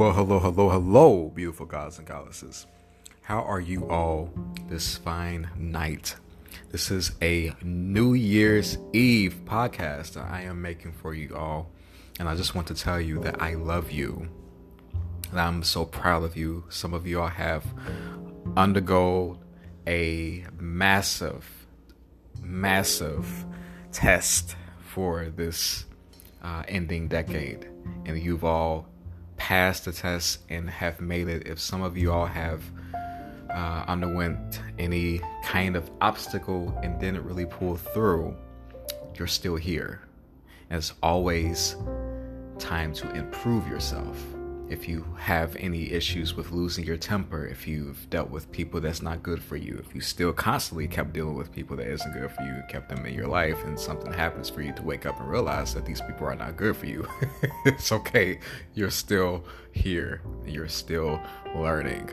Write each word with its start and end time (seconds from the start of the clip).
Well, 0.00 0.14
hello, 0.14 0.38
hello, 0.38 0.70
hello, 0.70 1.28
beautiful 1.28 1.66
gods 1.66 1.98
and 1.98 2.06
goddesses. 2.06 2.66
How 3.20 3.42
are 3.42 3.60
you 3.60 3.86
all 3.90 4.30
this 4.66 4.96
fine 4.96 5.50
night? 5.58 6.16
This 6.70 6.90
is 6.90 7.12
a 7.20 7.52
New 7.62 8.14
Year's 8.14 8.78
Eve 8.94 9.42
podcast 9.44 10.14
that 10.14 10.24
I 10.24 10.44
am 10.44 10.62
making 10.62 10.94
for 10.94 11.12
you 11.12 11.36
all. 11.36 11.70
And 12.18 12.30
I 12.30 12.34
just 12.34 12.54
want 12.54 12.66
to 12.68 12.74
tell 12.74 12.98
you 12.98 13.20
that 13.20 13.42
I 13.42 13.56
love 13.56 13.90
you. 13.90 14.26
And 15.32 15.38
I'm 15.38 15.62
so 15.62 15.84
proud 15.84 16.22
of 16.22 16.34
you. 16.34 16.64
Some 16.70 16.94
of 16.94 17.06
you 17.06 17.20
all 17.20 17.28
have 17.28 17.66
undergone 18.56 19.38
a 19.86 20.46
massive, 20.58 21.46
massive 22.40 23.44
test 23.92 24.56
for 24.80 25.28
this 25.28 25.84
uh, 26.42 26.62
ending 26.68 27.06
decade. 27.06 27.68
And 28.06 28.18
you've 28.18 28.44
all 28.44 28.86
passed 29.40 29.86
the 29.86 29.92
test 29.92 30.40
and 30.50 30.68
have 30.68 31.00
made 31.00 31.26
it. 31.26 31.46
If 31.46 31.58
some 31.58 31.80
of 31.80 31.96
you 31.96 32.12
all 32.12 32.26
have 32.26 32.62
uh, 33.48 33.84
underwent 33.88 34.60
any 34.78 35.22
kind 35.42 35.76
of 35.76 35.90
obstacle 36.02 36.78
and 36.82 37.00
didn't 37.00 37.24
really 37.24 37.46
pull 37.46 37.76
through, 37.76 38.36
you're 39.16 39.26
still 39.26 39.56
here. 39.56 40.02
It's 40.70 40.92
always 41.02 41.74
time 42.58 42.92
to 42.92 43.10
improve 43.14 43.66
yourself 43.66 44.22
if 44.70 44.88
you 44.88 45.04
have 45.18 45.56
any 45.56 45.90
issues 45.90 46.34
with 46.34 46.52
losing 46.52 46.84
your 46.84 46.96
temper, 46.96 47.44
if 47.44 47.66
you've 47.66 48.08
dealt 48.08 48.30
with 48.30 48.50
people 48.52 48.80
that's 48.80 49.02
not 49.02 49.20
good 49.20 49.42
for 49.42 49.56
you, 49.56 49.82
if 49.84 49.92
you 49.94 50.00
still 50.00 50.32
constantly 50.32 50.86
kept 50.86 51.12
dealing 51.12 51.34
with 51.34 51.52
people 51.52 51.76
that 51.76 51.88
isn't 51.88 52.12
good 52.12 52.30
for 52.30 52.42
you, 52.42 52.62
kept 52.68 52.88
them 52.88 53.04
in 53.04 53.12
your 53.12 53.26
life, 53.26 53.64
and 53.64 53.78
something 53.78 54.12
happens 54.12 54.48
for 54.48 54.62
you 54.62 54.72
to 54.74 54.82
wake 54.82 55.06
up 55.06 55.18
and 55.18 55.28
realize 55.28 55.74
that 55.74 55.84
these 55.84 56.00
people 56.00 56.24
are 56.24 56.36
not 56.36 56.56
good 56.56 56.76
for 56.76 56.86
you, 56.86 57.06
it's 57.66 57.90
okay. 57.90 58.38
You're 58.74 58.90
still 58.90 59.44
here. 59.72 60.22
You're 60.46 60.68
still 60.68 61.20
learning. 61.54 62.10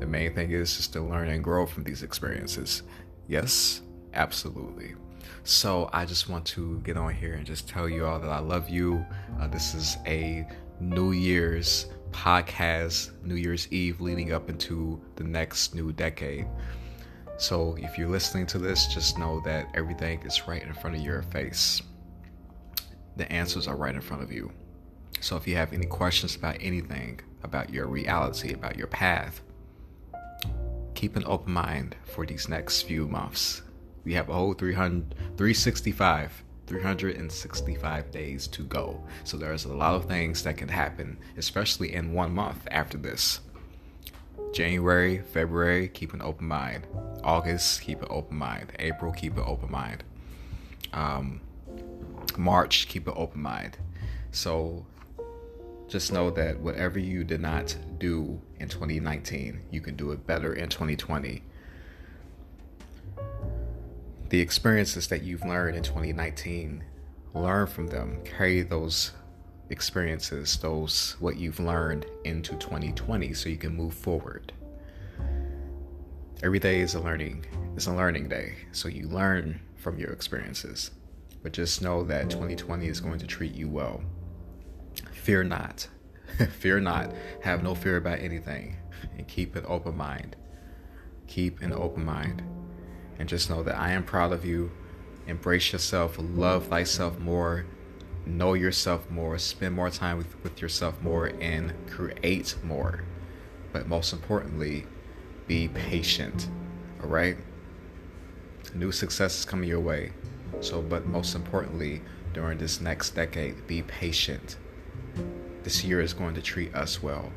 The 0.00 0.06
main 0.06 0.34
thing 0.34 0.52
is 0.52 0.76
just 0.76 0.94
to 0.94 1.02
learn 1.02 1.28
and 1.28 1.44
grow 1.44 1.66
from 1.66 1.84
these 1.84 2.02
experiences. 2.02 2.82
Yes, 3.28 3.82
absolutely. 4.14 4.94
So 5.44 5.90
I 5.92 6.06
just 6.06 6.28
want 6.30 6.46
to 6.46 6.80
get 6.80 6.96
on 6.96 7.12
here 7.12 7.34
and 7.34 7.44
just 7.44 7.68
tell 7.68 7.88
you 7.88 8.06
all 8.06 8.18
that 8.18 8.30
I 8.30 8.38
love 8.38 8.70
you. 8.70 9.04
Uh, 9.38 9.48
this 9.48 9.74
is 9.74 9.98
a 10.06 10.46
New 10.80 11.12
Year's 11.12 11.86
podcast, 12.10 13.10
New 13.22 13.34
Year's 13.34 13.70
Eve 13.70 14.00
leading 14.00 14.32
up 14.32 14.48
into 14.48 15.00
the 15.16 15.24
next 15.24 15.74
new 15.74 15.92
decade. 15.92 16.46
So 17.36 17.76
if 17.78 17.98
you're 17.98 18.08
listening 18.08 18.46
to 18.46 18.58
this, 18.58 18.86
just 18.86 19.18
know 19.18 19.40
that 19.44 19.68
everything 19.74 20.22
is 20.22 20.48
right 20.48 20.62
in 20.62 20.72
front 20.72 20.96
of 20.96 21.02
your 21.02 21.22
face. 21.22 21.82
The 23.16 23.30
answers 23.30 23.68
are 23.68 23.76
right 23.76 23.94
in 23.94 24.00
front 24.00 24.22
of 24.22 24.32
you. 24.32 24.50
So 25.20 25.36
if 25.36 25.46
you 25.46 25.56
have 25.56 25.72
any 25.72 25.86
questions 25.86 26.34
about 26.34 26.56
anything, 26.60 27.20
about 27.42 27.70
your 27.70 27.86
reality, 27.86 28.54
about 28.54 28.76
your 28.76 28.86
path, 28.86 29.42
keep 30.94 31.16
an 31.16 31.24
open 31.26 31.52
mind 31.52 31.94
for 32.04 32.24
these 32.24 32.48
next 32.48 32.82
few 32.82 33.06
months. 33.06 33.62
We 34.04 34.14
have 34.14 34.30
a 34.30 34.32
whole 34.32 34.54
300, 34.54 35.14
365 35.36 36.42
365 36.70 38.12
days 38.12 38.46
to 38.46 38.62
go. 38.62 39.02
So 39.24 39.36
there's 39.36 39.64
a 39.64 39.74
lot 39.74 39.96
of 39.96 40.04
things 40.04 40.44
that 40.44 40.56
can 40.56 40.68
happen, 40.68 41.18
especially 41.36 41.92
in 41.92 42.12
one 42.12 42.32
month 42.32 42.68
after 42.70 42.96
this. 42.96 43.40
January, 44.52 45.18
February, 45.18 45.88
keep 45.88 46.14
an 46.14 46.22
open 46.22 46.46
mind. 46.46 46.86
August, 47.24 47.82
keep 47.82 48.00
an 48.02 48.08
open 48.08 48.36
mind. 48.36 48.70
April, 48.78 49.10
keep 49.10 49.36
an 49.36 49.42
open 49.44 49.68
mind. 49.72 50.04
Um, 50.92 51.40
March, 52.38 52.86
keep 52.86 53.08
an 53.08 53.14
open 53.16 53.42
mind. 53.42 53.76
So 54.30 54.86
just 55.88 56.12
know 56.12 56.30
that 56.30 56.60
whatever 56.60 57.00
you 57.00 57.24
did 57.24 57.40
not 57.40 57.76
do 57.98 58.40
in 58.60 58.68
2019, 58.68 59.60
you 59.72 59.80
can 59.80 59.96
do 59.96 60.12
it 60.12 60.24
better 60.24 60.54
in 60.54 60.68
2020 60.68 61.42
the 64.30 64.40
experiences 64.40 65.08
that 65.08 65.24
you've 65.24 65.44
learned 65.44 65.76
in 65.76 65.82
2019, 65.82 66.84
learn 67.34 67.66
from 67.66 67.88
them, 67.88 68.20
carry 68.24 68.62
those 68.62 69.10
experiences, 69.70 70.56
those 70.58 71.16
what 71.18 71.36
you've 71.36 71.58
learned 71.58 72.06
into 72.24 72.54
2020 72.56 73.34
so 73.34 73.48
you 73.48 73.56
can 73.56 73.74
move 73.74 73.92
forward. 73.92 74.52
Every 76.44 76.60
day 76.60 76.80
is 76.80 76.94
a 76.94 77.00
learning, 77.00 77.44
it's 77.74 77.88
a 77.88 77.92
learning 77.92 78.28
day. 78.28 78.54
So 78.70 78.88
you 78.88 79.08
learn 79.08 79.60
from 79.74 79.98
your 79.98 80.10
experiences. 80.10 80.92
But 81.42 81.52
just 81.52 81.82
know 81.82 82.04
that 82.04 82.30
2020 82.30 82.86
is 82.86 83.00
going 83.00 83.18
to 83.18 83.26
treat 83.26 83.54
you 83.54 83.68
well. 83.68 84.00
Fear 85.12 85.44
not. 85.44 85.88
fear 86.58 86.78
not. 86.78 87.12
Have 87.42 87.64
no 87.64 87.74
fear 87.74 87.96
about 87.96 88.20
anything. 88.20 88.76
And 89.16 89.26
keep 89.26 89.56
an 89.56 89.64
open 89.66 89.96
mind. 89.96 90.36
Keep 91.26 91.62
an 91.62 91.72
open 91.72 92.04
mind 92.04 92.42
and 93.20 93.28
just 93.28 93.50
know 93.50 93.62
that 93.62 93.78
I 93.78 93.92
am 93.92 94.02
proud 94.02 94.32
of 94.32 94.46
you. 94.46 94.70
Embrace 95.26 95.74
yourself, 95.74 96.16
love 96.18 96.68
thyself 96.68 97.18
more, 97.18 97.66
know 98.24 98.54
yourself 98.54 99.10
more, 99.10 99.36
spend 99.38 99.74
more 99.74 99.90
time 99.90 100.16
with, 100.16 100.42
with 100.42 100.62
yourself 100.62 101.00
more, 101.02 101.26
and 101.38 101.74
create 101.86 102.56
more. 102.64 103.04
But 103.74 103.86
most 103.86 104.14
importantly, 104.14 104.86
be 105.46 105.68
patient. 105.68 106.48
All 107.02 107.10
right? 107.10 107.36
New 108.74 108.90
success 108.90 109.40
is 109.40 109.44
coming 109.44 109.68
your 109.68 109.80
way. 109.80 110.12
So, 110.60 110.80
but 110.80 111.06
most 111.06 111.34
importantly, 111.34 112.00
during 112.32 112.56
this 112.56 112.80
next 112.80 113.10
decade, 113.10 113.66
be 113.66 113.82
patient. 113.82 114.56
This 115.62 115.84
year 115.84 116.00
is 116.00 116.14
going 116.14 116.34
to 116.36 116.42
treat 116.42 116.74
us 116.74 117.02
well, 117.02 117.30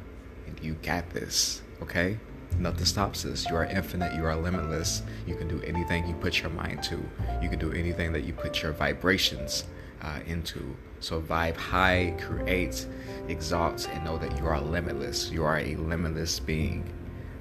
and 0.48 0.58
you 0.62 0.76
got 0.76 1.10
this, 1.10 1.62
okay? 1.82 2.20
Nothing 2.60 2.86
stops 2.86 3.26
us. 3.26 3.50
You 3.50 3.56
are 3.56 3.66
infinite. 3.66 4.14
You 4.14 4.26
are 4.26 4.36
limitless. 4.36 5.04
You 5.26 5.36
can 5.36 5.48
do 5.48 5.62
anything 5.64 6.08
you 6.08 6.16
put 6.16 6.42
your 6.42 6.52
mind 6.52 6.84
to. 6.84 7.04
You 7.42 7.50
can 7.50 7.60
do 7.60 7.72
anything 7.74 8.14
that 8.14 8.24
you 8.24 8.34
put 8.34 8.62
your 8.62 8.72
vibrations 8.72 9.66
uh, 10.02 10.20
into. 10.26 10.76
So 11.00 11.22
vibe 11.22 11.58
high, 11.58 12.16
create, 12.22 12.86
exalt, 13.28 13.90
and 13.92 14.04
know 14.06 14.18
that 14.18 14.38
you 14.38 14.46
are 14.46 14.60
limitless. 14.62 15.32
You 15.32 15.44
are 15.44 15.60
a 15.60 15.76
limitless 15.76 16.40
being. 16.40 16.84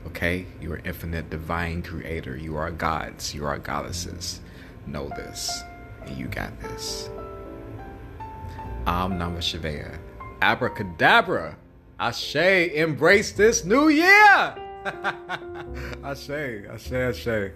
Okay? 0.06 0.46
You 0.60 0.72
are 0.72 0.80
infinite, 0.84 1.30
divine 1.30 1.82
creator. 1.82 2.36
You 2.36 2.56
are 2.56 2.70
gods. 2.70 3.34
You 3.34 3.46
are 3.46 3.58
goddesses. 3.58 4.40
Know 4.86 5.08
this. 5.10 5.62
And 6.06 6.16
you 6.16 6.26
got 6.26 6.58
this. 6.60 7.08
Om 8.86 9.12
Namah 9.12 9.38
Shivaya. 9.38 9.98
Abracadabra. 10.40 11.56
Ashe, 12.00 12.34
embrace 12.34 13.30
this 13.30 13.64
new 13.64 13.88
year. 13.88 14.56
I 16.04 16.14
say, 16.14 16.64
I 16.68 16.76
say, 16.76 17.06
I 17.06 17.12
say. 17.12 17.52